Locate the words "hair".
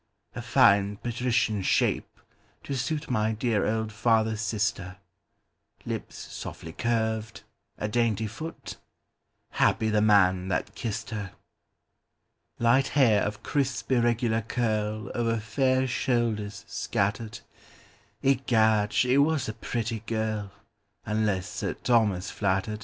12.87-13.21